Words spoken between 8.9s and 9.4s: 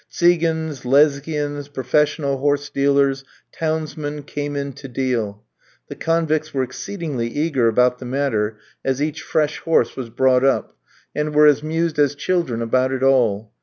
each